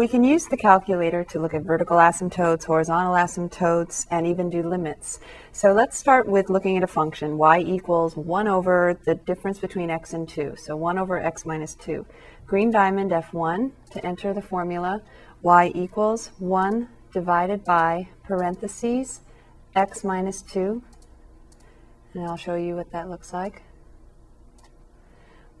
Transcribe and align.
We 0.00 0.08
can 0.08 0.24
use 0.24 0.46
the 0.46 0.56
calculator 0.56 1.24
to 1.24 1.38
look 1.38 1.52
at 1.52 1.60
vertical 1.60 1.98
asymptotes, 1.98 2.64
horizontal 2.64 3.12
asymptotes, 3.12 4.06
and 4.10 4.26
even 4.26 4.48
do 4.48 4.62
limits. 4.62 5.20
So 5.52 5.74
let's 5.74 5.98
start 5.98 6.26
with 6.26 6.48
looking 6.48 6.78
at 6.78 6.82
a 6.82 6.86
function, 6.86 7.36
y 7.36 7.58
equals 7.58 8.16
1 8.16 8.48
over 8.48 8.98
the 9.04 9.16
difference 9.16 9.58
between 9.58 9.90
x 9.90 10.14
and 10.14 10.26
2, 10.26 10.54
so 10.56 10.74
1 10.74 10.96
over 10.96 11.18
x 11.18 11.44
minus 11.44 11.74
2. 11.74 12.06
Green 12.46 12.70
diamond 12.70 13.10
F1 13.10 13.72
to 13.90 14.06
enter 14.06 14.32
the 14.32 14.40
formula, 14.40 15.02
y 15.42 15.70
equals 15.74 16.30
1 16.38 16.88
divided 17.12 17.62
by 17.62 18.08
parentheses 18.22 19.20
x 19.76 20.02
minus 20.02 20.40
2, 20.40 20.82
and 22.14 22.24
I'll 22.24 22.38
show 22.38 22.54
you 22.54 22.74
what 22.74 22.90
that 22.92 23.10
looks 23.10 23.34
like. 23.34 23.64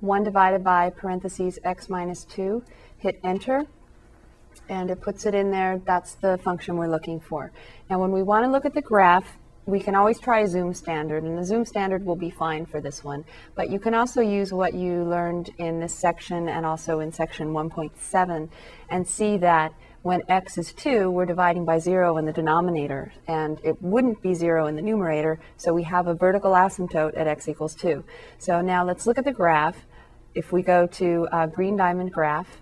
1 0.00 0.24
divided 0.24 0.64
by 0.64 0.88
parentheses 0.88 1.58
x 1.62 1.90
minus 1.90 2.24
2, 2.24 2.64
hit 2.96 3.20
enter, 3.22 3.66
and 4.70 4.88
it 4.88 5.00
puts 5.00 5.26
it 5.26 5.34
in 5.34 5.50
there. 5.50 5.82
That's 5.84 6.14
the 6.14 6.38
function 6.38 6.76
we're 6.76 6.88
looking 6.88 7.20
for. 7.20 7.52
Now, 7.90 7.98
when 7.98 8.12
we 8.12 8.22
want 8.22 8.44
to 8.46 8.50
look 8.50 8.64
at 8.64 8.72
the 8.72 8.80
graph, 8.80 9.36
we 9.66 9.80
can 9.80 9.94
always 9.94 10.18
try 10.18 10.40
a 10.40 10.48
zoom 10.48 10.72
standard, 10.72 11.22
and 11.24 11.36
the 11.36 11.44
zoom 11.44 11.66
standard 11.66 12.06
will 12.06 12.16
be 12.16 12.30
fine 12.30 12.64
for 12.64 12.80
this 12.80 13.04
one. 13.04 13.24
But 13.54 13.68
you 13.68 13.78
can 13.78 13.94
also 13.94 14.20
use 14.20 14.52
what 14.52 14.72
you 14.72 15.04
learned 15.04 15.50
in 15.58 15.80
this 15.80 15.94
section 15.94 16.48
and 16.48 16.64
also 16.64 17.00
in 17.00 17.12
section 17.12 17.48
1.7 17.48 18.48
and 18.88 19.06
see 19.06 19.36
that 19.38 19.74
when 20.02 20.22
x 20.28 20.56
is 20.56 20.72
2, 20.72 21.10
we're 21.10 21.26
dividing 21.26 21.66
by 21.66 21.78
0 21.78 22.16
in 22.16 22.24
the 22.24 22.32
denominator, 22.32 23.12
and 23.28 23.60
it 23.62 23.80
wouldn't 23.82 24.22
be 24.22 24.32
0 24.32 24.66
in 24.66 24.76
the 24.76 24.82
numerator, 24.82 25.38
so 25.58 25.74
we 25.74 25.82
have 25.82 26.06
a 26.06 26.14
vertical 26.14 26.52
asymptote 26.52 27.12
at 27.18 27.26
x 27.26 27.48
equals 27.48 27.74
2. 27.74 28.02
So 28.38 28.62
now 28.62 28.82
let's 28.82 29.06
look 29.06 29.18
at 29.18 29.24
the 29.24 29.32
graph. 29.32 29.76
If 30.34 30.52
we 30.52 30.62
go 30.62 30.86
to 30.86 31.28
uh, 31.30 31.46
green 31.48 31.76
diamond 31.76 32.12
graph, 32.12 32.60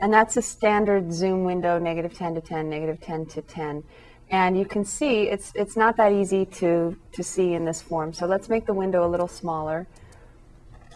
And 0.00 0.12
that's 0.12 0.36
a 0.36 0.42
standard 0.42 1.12
zoom 1.12 1.44
window, 1.44 1.78
negative 1.78 2.14
10 2.14 2.34
to 2.34 2.40
10, 2.40 2.68
negative 2.68 3.00
10 3.00 3.26
to 3.26 3.42
10. 3.42 3.84
And 4.30 4.58
you 4.58 4.64
can 4.64 4.84
see 4.84 5.28
it's, 5.28 5.52
it's 5.54 5.76
not 5.76 5.96
that 5.96 6.12
easy 6.12 6.44
to, 6.46 6.96
to 7.12 7.22
see 7.22 7.54
in 7.54 7.64
this 7.64 7.80
form. 7.80 8.12
So 8.12 8.26
let's 8.26 8.48
make 8.48 8.66
the 8.66 8.74
window 8.74 9.06
a 9.06 9.08
little 9.08 9.28
smaller. 9.28 9.86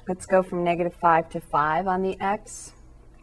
Let's 0.09 0.27
go 0.27 0.43
from 0.43 0.65
negative 0.65 0.95
5 0.95 1.29
to 1.31 1.41
5 1.41 1.87
on 1.87 2.03
the 2.03 2.19
x, 2.19 2.73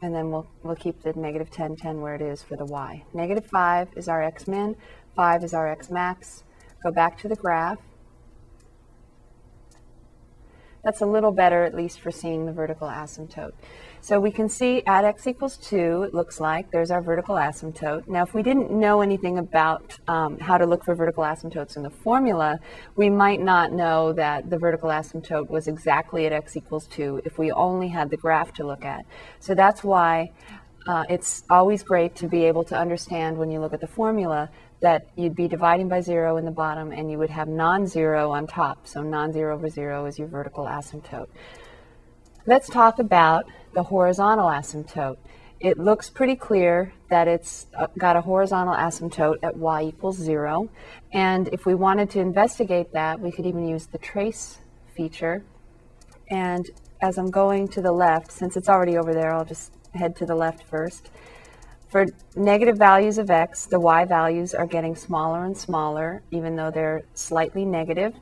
and 0.03 0.13
then 0.13 0.29
we'll, 0.29 0.45
we'll 0.61 0.75
keep 0.75 1.01
the 1.01 1.13
negative 1.13 1.49
10, 1.49 1.77
10 1.77 1.99
where 1.99 2.13
it 2.13 2.21
is 2.21 2.43
for 2.43 2.55
the 2.55 2.65
y. 2.65 3.03
Negative 3.13 3.45
5 3.45 3.89
is 3.95 4.07
our 4.07 4.21
x 4.21 4.47
min, 4.47 4.75
5 5.15 5.43
is 5.43 5.53
our 5.53 5.67
x 5.67 5.89
max. 5.89 6.43
Go 6.83 6.91
back 6.91 7.17
to 7.21 7.27
the 7.27 7.35
graph. 7.35 7.79
That's 10.83 11.01
a 11.01 11.07
little 11.07 11.31
better, 11.31 11.63
at 11.63 11.73
least 11.73 11.99
for 11.99 12.11
seeing 12.11 12.45
the 12.45 12.51
vertical 12.51 12.87
asymptote. 12.87 13.53
So 14.05 14.19
we 14.19 14.29
can 14.29 14.49
see 14.49 14.83
at 14.85 15.03
x 15.03 15.25
equals 15.25 15.57
2, 15.57 16.03
it 16.03 16.13
looks 16.13 16.39
like, 16.39 16.69
there's 16.69 16.91
our 16.91 17.01
vertical 17.01 17.37
asymptote. 17.37 18.07
Now, 18.07 18.21
if 18.21 18.35
we 18.35 18.43
didn't 18.43 18.69
know 18.69 19.01
anything 19.01 19.39
about 19.39 19.97
um, 20.07 20.37
how 20.37 20.59
to 20.59 20.67
look 20.67 20.85
for 20.85 20.93
vertical 20.93 21.23
asymptotes 21.23 21.75
in 21.75 21.81
the 21.81 21.89
formula, 21.89 22.59
we 22.95 23.09
might 23.09 23.41
not 23.41 23.71
know 23.71 24.13
that 24.13 24.47
the 24.47 24.59
vertical 24.59 24.89
asymptote 24.89 25.49
was 25.49 25.67
exactly 25.67 26.27
at 26.27 26.33
x 26.33 26.55
equals 26.55 26.85
2 26.85 27.23
if 27.25 27.39
we 27.39 27.51
only 27.51 27.87
had 27.87 28.11
the 28.11 28.17
graph 28.17 28.53
to 28.53 28.63
look 28.63 28.85
at. 28.85 29.05
So 29.39 29.55
that's 29.55 29.83
why 29.83 30.33
uh, 30.85 31.05
it's 31.09 31.43
always 31.49 31.81
great 31.81 32.15
to 32.17 32.27
be 32.27 32.43
able 32.43 32.63
to 32.65 32.77
understand 32.77 33.39
when 33.39 33.49
you 33.49 33.59
look 33.59 33.73
at 33.73 33.81
the 33.81 33.87
formula 33.87 34.51
that 34.81 35.07
you'd 35.15 35.35
be 35.35 35.47
dividing 35.47 35.89
by 35.89 36.01
zero 36.01 36.37
in 36.37 36.45
the 36.45 36.51
bottom 36.51 36.91
and 36.91 37.09
you 37.09 37.17
would 37.17 37.31
have 37.31 37.47
non-zero 37.47 38.29
on 38.29 38.45
top. 38.45 38.85
So 38.85 39.01
non-zero 39.01 39.55
over 39.55 39.67
zero 39.67 40.05
is 40.05 40.19
your 40.19 40.27
vertical 40.27 40.65
asymptote. 40.65 41.29
Let's 42.47 42.69
talk 42.69 42.99
about 42.99 43.45
the 43.73 43.81
horizontal 43.81 44.45
asymptote. 44.45 45.17
It 45.59 45.79
looks 45.79 46.11
pretty 46.11 46.35
clear 46.35 46.93
that 47.09 47.27
it's 47.27 47.65
uh, 47.75 47.87
got 47.97 48.17
a 48.17 48.21
horizontal 48.21 48.75
asymptote 48.75 49.37
at 49.41 49.57
y 49.57 49.81
equals 49.81 50.17
zero. 50.17 50.69
And 51.11 51.47
if 51.47 51.65
we 51.65 51.73
wanted 51.73 52.11
to 52.11 52.19
investigate 52.19 52.93
that, 52.93 53.19
we 53.19 53.31
could 53.31 53.47
even 53.47 53.67
use 53.67 53.87
the 53.87 53.97
trace 53.97 54.59
feature. 54.95 55.43
And 56.29 56.69
as 57.01 57.17
I'm 57.17 57.31
going 57.31 57.67
to 57.69 57.81
the 57.81 57.91
left, 57.91 58.31
since 58.31 58.55
it's 58.55 58.69
already 58.69 58.95
over 58.95 59.11
there, 59.11 59.33
I'll 59.33 59.43
just 59.43 59.71
head 59.95 60.15
to 60.17 60.27
the 60.27 60.35
left 60.35 60.67
first. 60.67 61.09
For 61.87 62.05
negative 62.35 62.77
values 62.77 63.17
of 63.17 63.31
x, 63.31 63.65
the 63.65 63.79
y 63.79 64.05
values 64.05 64.53
are 64.53 64.67
getting 64.67 64.95
smaller 64.95 65.45
and 65.45 65.57
smaller, 65.57 66.21
even 66.29 66.55
though 66.55 66.69
they're 66.69 67.05
slightly 67.15 67.65
negative. 67.65 68.13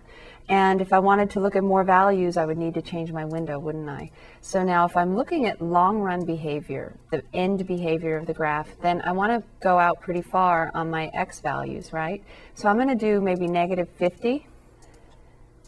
And 0.49 0.81
if 0.81 0.91
I 0.91 0.99
wanted 0.99 1.29
to 1.31 1.39
look 1.39 1.55
at 1.55 1.63
more 1.63 1.83
values, 1.83 2.35
I 2.35 2.45
would 2.45 2.57
need 2.57 2.73
to 2.73 2.81
change 2.81 3.11
my 3.11 3.23
window, 3.23 3.57
wouldn't 3.59 3.89
I? 3.89 4.11
So 4.41 4.63
now 4.63 4.85
if 4.85 4.97
I'm 4.97 5.15
looking 5.15 5.45
at 5.45 5.61
long 5.61 5.99
run 5.99 6.25
behavior, 6.25 6.93
the 7.11 7.23
end 7.33 7.65
behavior 7.65 8.17
of 8.17 8.25
the 8.25 8.33
graph, 8.33 8.67
then 8.81 9.01
I 9.05 9.13
want 9.13 9.31
to 9.31 9.47
go 9.61 9.79
out 9.79 10.01
pretty 10.01 10.21
far 10.21 10.69
on 10.73 10.89
my 10.89 11.09
x 11.13 11.39
values, 11.39 11.93
right? 11.93 12.21
So 12.55 12.67
I'm 12.67 12.75
going 12.75 12.89
to 12.89 12.95
do 12.95 13.21
maybe 13.21 13.47
negative 13.47 13.87
50 13.97 14.45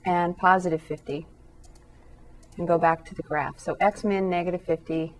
and 0.05 0.37
positive 0.37 0.81
50 0.81 1.25
and 2.57 2.67
go 2.67 2.77
back 2.77 3.05
to 3.05 3.15
the 3.15 3.23
graph. 3.23 3.59
So 3.59 3.77
x 3.79 4.03
min 4.03 4.29
negative 4.29 4.61
50, 4.61 5.13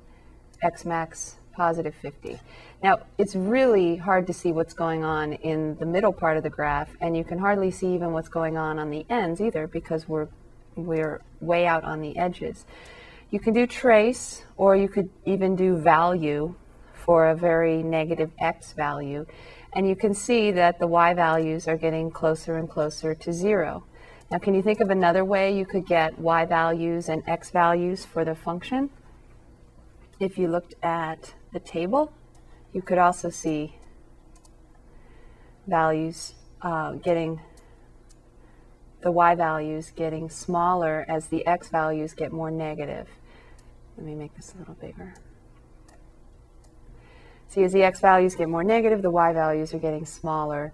x 0.62 0.86
max 0.86 1.38
positive 1.56 1.96
50. 1.96 2.40
Now, 2.84 3.00
it's 3.18 3.36
really 3.36 3.96
hard 3.96 4.28
to 4.28 4.34
see 4.34 4.52
what's 4.52 4.74
going 4.74 5.04
on 5.04 5.34
in 5.34 5.76
the 5.78 5.86
middle 5.86 6.14
part 6.14 6.38
of 6.38 6.44
the 6.44 6.50
graph, 6.50 6.90
and 7.02 7.16
you 7.16 7.24
can 7.24 7.40
hardly 7.40 7.72
see 7.72 7.94
even 7.96 8.12
what's 8.12 8.30
going 8.30 8.58
on 8.58 8.78
on 8.78 8.90
the 8.90 9.06
ends 9.10 9.42
either 9.42 9.68
because 9.68 10.08
we're, 10.08 10.28
we're 10.76 11.22
way 11.40 11.66
out 11.66 11.84
on 11.84 12.02
the 12.02 12.18
edges. 12.18 12.66
You 13.32 13.40
can 13.40 13.54
do 13.54 13.66
trace, 13.66 14.44
or 14.58 14.76
you 14.76 14.88
could 14.88 15.10
even 15.26 15.56
do 15.56 15.78
value 15.78 16.56
for 16.94 17.28
a 17.28 17.36
very 17.36 17.84
negative 17.84 18.32
x 18.40 18.74
value, 18.74 19.26
and 19.74 19.88
you 19.88 19.96
can 19.96 20.14
see 20.14 20.52
that 20.52 20.80
the 20.80 20.88
y 20.88 21.14
values 21.14 21.68
are 21.68 21.78
getting 21.78 22.12
closer 22.12 22.58
and 22.58 22.70
closer 22.70 23.14
to 23.16 23.34
zero. 23.34 23.84
Now, 24.32 24.40
can 24.40 24.56
you 24.56 24.64
think 24.64 24.80
of 24.80 24.90
another 24.90 25.24
way 25.24 25.56
you 25.56 25.66
could 25.66 25.86
get 25.86 26.18
y 26.18 26.46
values 26.46 27.10
and 27.10 27.24
x 27.28 27.52
values 27.52 28.06
for 28.06 28.26
the 28.26 28.36
function? 28.36 28.90
If 30.20 30.38
you 30.38 30.48
looked 30.48 30.74
at 30.82 31.34
the 31.56 31.60
table, 31.62 32.12
you 32.74 32.82
could 32.82 32.98
also 32.98 33.30
see 33.30 33.78
values 35.66 36.34
uh, 36.62 36.92
getting 36.92 37.40
the 39.02 39.12
y 39.12 39.36
values 39.36 39.92
getting 39.96 40.30
smaller 40.30 41.06
as 41.08 41.28
the 41.28 41.46
x 41.48 41.70
values 41.70 42.14
get 42.14 42.32
more 42.32 42.52
negative. 42.52 43.08
Let 43.96 44.06
me 44.06 44.16
make 44.16 44.36
this 44.36 44.54
a 44.54 44.58
little 44.58 44.74
bigger. 44.74 45.14
See, 47.48 47.64
as 47.64 47.72
the 47.72 47.84
x 47.84 48.02
values 48.02 48.36
get 48.36 48.50
more 48.50 48.64
negative, 48.64 49.02
the 49.02 49.12
y 49.12 49.32
values 49.32 49.74
are 49.74 49.80
getting 49.80 50.06
smaller. 50.06 50.74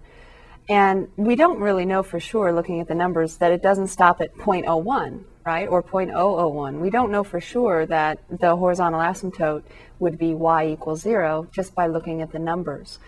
And 0.68 1.08
we 1.16 1.36
don't 1.36 1.60
really 1.60 1.84
know 1.84 2.02
for 2.02 2.18
sure, 2.18 2.52
looking 2.52 2.80
at 2.80 2.88
the 2.88 2.94
numbers, 2.94 3.36
that 3.36 3.52
it 3.52 3.62
doesn't 3.62 3.88
stop 3.88 4.20
at 4.20 4.34
0.01 4.34 5.24
right, 5.44 5.68
or 5.68 5.82
0.001. 5.82 6.80
We 6.80 6.90
don't 6.90 7.10
know 7.10 7.24
for 7.24 7.40
sure 7.40 7.86
that 7.86 8.18
the 8.28 8.56
horizontal 8.56 9.00
asymptote 9.00 9.62
would 9.98 10.18
be 10.18 10.34
y 10.34 10.66
equals 10.66 11.00
zero 11.00 11.48
just 11.52 11.74
by 11.74 11.86
looking 11.86 12.22
at 12.22 12.32
the 12.32 12.38
numbers, 12.38 12.98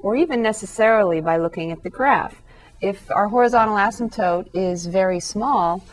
or 0.00 0.16
even 0.16 0.42
necessarily 0.42 1.20
by 1.20 1.36
looking 1.36 1.72
at 1.72 1.82
the 1.82 1.90
graph. 1.90 2.42
If 2.80 3.10
our 3.10 3.28
horizontal 3.28 3.76
asymptote 3.76 4.48
is 4.54 4.86
very 4.86 5.20
small, 5.20 5.84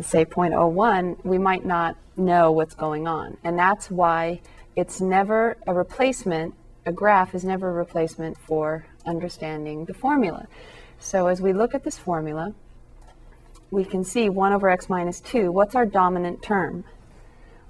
say 0.00 0.24
0.01, 0.24 1.24
we 1.24 1.38
might 1.38 1.64
not 1.64 1.96
know 2.16 2.52
what's 2.52 2.74
going 2.74 3.08
on. 3.08 3.36
And 3.42 3.58
that's 3.58 3.90
why 3.90 4.40
it's 4.76 5.00
never 5.00 5.56
a 5.66 5.74
replacement, 5.74 6.54
a 6.84 6.92
graph 6.92 7.34
is 7.34 7.44
never 7.44 7.70
a 7.70 7.72
replacement 7.72 8.38
for 8.38 8.86
understanding 9.06 9.86
the 9.86 9.94
formula. 9.94 10.46
So 10.98 11.26
as 11.26 11.40
we 11.40 11.52
look 11.52 11.74
at 11.74 11.84
this 11.84 11.98
formula, 11.98 12.54
we 13.70 13.84
can 13.84 14.04
see 14.04 14.28
1 14.28 14.52
over 14.52 14.68
x 14.68 14.88
minus 14.88 15.20
2. 15.20 15.50
What's 15.50 15.74
our 15.74 15.86
dominant 15.86 16.42
term? 16.42 16.84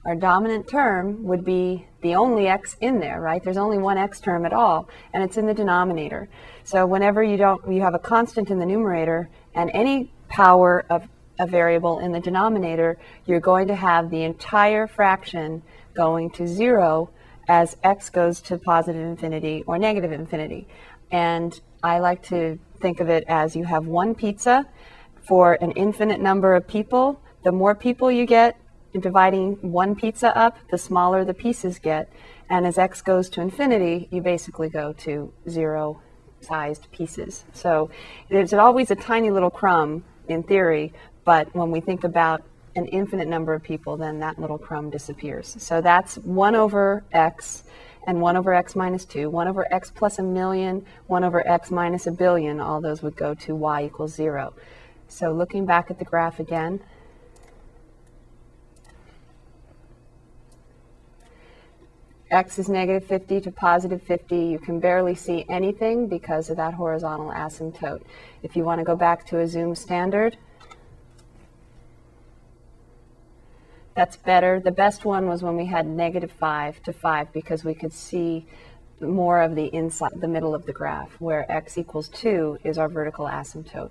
Our 0.05 0.15
dominant 0.15 0.69
term 0.69 1.25
would 1.25 1.45
be 1.45 1.87
the 2.01 2.15
only 2.15 2.47
x 2.47 2.77
in 2.81 3.01
there, 3.01 3.21
right? 3.21 3.43
There's 3.43 3.57
only 3.57 3.79
one 3.79 3.99
x 3.99 4.21
term 4.21 4.47
at 4.47 4.53
all, 4.53 4.89
and 5.13 5.25
it's 5.25 5.37
in 5.37 5.47
the 5.47 5.55
denominator. 5.55 6.29
So 6.63 6.87
whenever 6.87 7.25
you 7.25 7.37
don't, 7.37 7.61
you 7.73 7.83
have 7.83 7.95
a 7.95 7.99
constant 7.99 8.51
in 8.51 8.61
the 8.61 8.67
numerator 8.67 9.29
and 9.55 9.69
any 9.75 10.13
power 10.29 10.85
of 10.89 11.09
a 11.41 11.47
variable 11.47 11.99
in 11.99 12.13
the 12.13 12.21
denominator, 12.21 12.99
you're 13.27 13.41
going 13.41 13.67
to 13.67 13.75
have 13.75 14.11
the 14.11 14.23
entire 14.23 14.87
fraction 14.87 15.63
going 15.95 16.31
to 16.31 16.47
zero 16.47 17.11
as 17.49 17.77
x 17.83 18.09
goes 18.09 18.41
to 18.43 18.59
positive 18.59 19.03
infinity 19.03 19.65
or 19.67 19.77
negative 19.77 20.13
infinity. 20.13 20.69
And 21.11 21.59
I 21.83 21.99
like 21.99 22.23
to 22.29 22.59
think 22.81 23.01
of 23.01 23.09
it 23.09 23.25
as 23.27 23.57
you 23.57 23.65
have 23.65 23.87
one 23.87 24.15
pizza 24.15 24.67
for 25.27 25.55
an 25.61 25.73
infinite 25.73 26.21
number 26.21 26.55
of 26.55 26.67
people, 26.67 27.21
the 27.43 27.53
more 27.53 27.75
people 27.75 28.11
you 28.11 28.27
get 28.27 28.59
in 28.93 29.01
dividing 29.01 29.55
one 29.61 29.95
pizza 29.95 30.37
up, 30.37 30.57
the 30.71 30.79
smaller 30.79 31.25
the 31.25 31.35
pieces 31.35 31.79
get. 31.79 32.11
And 32.49 32.67
as 32.67 32.79
x 32.79 33.03
goes 33.03 33.29
to 33.31 33.41
infinity, 33.41 34.09
you 34.11 34.21
basically 34.21 34.69
go 34.69 34.93
to 34.95 35.33
zero 35.49 36.01
sized 36.41 36.91
pieces. 36.93 37.45
So 37.53 37.91
there's 38.31 38.53
always 38.53 38.91
a 38.91 38.95
tiny 38.95 39.31
little 39.31 39.51
crumb 39.51 40.05
in 40.29 40.43
theory, 40.43 40.93
but 41.25 41.55
when 41.55 41.71
we 41.71 41.81
think 41.81 42.05
about 42.05 42.43
an 42.77 42.87
infinite 42.87 43.27
number 43.27 43.55
of 43.55 43.63
people, 43.63 43.97
then 43.97 44.21
that 44.21 44.39
little 44.39 44.59
crumb 44.59 44.91
disappears. 44.91 45.57
So 45.59 45.81
that's 45.81 46.17
1 46.19 46.55
over 46.55 47.05
x 47.13 47.65
and 48.07 48.21
1 48.21 48.37
over 48.37 48.55
x 48.55 48.77
minus 48.77 49.05
2, 49.05 49.29
1 49.31 49.49
over 49.49 49.73
x 49.73 49.91
plus 49.91 50.19
a 50.19 50.23
million, 50.23 50.87
1 51.07 51.25
over 51.25 51.47
x 51.47 51.71
minus 51.71 52.07
a 52.07 52.13
billion, 52.13 52.61
all 52.61 52.81
those 52.81 53.03
would 53.03 53.17
go 53.17 53.35
to 53.35 53.55
y 53.55 53.85
equals 53.85 54.15
0. 54.15 54.55
So 55.09 55.33
looking 55.33 55.67
back 55.67 55.91
at 55.91 55.99
the 55.99 56.05
graph 56.05 56.41
again, 56.41 56.81
x 62.31 62.59
is 62.59 62.69
negative 62.69 63.09
50 63.09 63.41
to 63.43 63.51
positive 63.51 64.03
50. 64.03 64.37
You 64.37 64.59
can 64.59 64.81
barely 64.81 65.15
see 65.15 65.45
anything 65.49 66.07
because 66.09 66.51
of 66.51 66.57
that 66.57 66.75
horizontal 66.75 67.31
asymptote. 67.31 68.03
If 68.43 68.57
you 68.57 68.65
want 68.65 68.81
to 68.81 68.85
go 68.85 68.97
back 68.97 69.27
to 69.29 69.39
a 69.39 69.47
zoom 69.47 69.75
standard, 69.75 70.37
that's 73.95 74.17
better. 74.17 74.61
The 74.61 74.73
best 74.73 75.05
one 75.05 75.27
was 75.27 75.43
when 75.43 75.57
we 75.57 75.67
had 75.67 75.87
negative 75.87 76.31
5 76.33 76.83
to 76.83 76.93
5 76.93 77.33
because 77.33 77.65
we 77.65 77.75
could 77.75 77.93
see 77.93 78.47
more 79.01 79.41
of 79.41 79.55
the 79.55 79.67
inside, 79.75 80.13
the 80.21 80.29
middle 80.29 80.55
of 80.55 80.67
the 80.67 80.73
graph, 80.73 81.13
where 81.21 81.51
x 81.51 81.79
equals 81.79 82.09
2 82.09 82.59
is 82.65 82.77
our 82.77 82.89
vertical 82.89 83.27
asymptote. 83.27 83.91